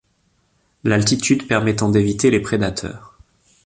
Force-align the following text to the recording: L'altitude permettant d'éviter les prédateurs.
L'altitude 0.83 1.45
permettant 1.47 1.87
d'éviter 1.89 2.31
les 2.31 2.39
prédateurs. 2.39 3.19